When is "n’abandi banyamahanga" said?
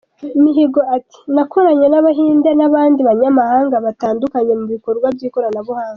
2.59-3.75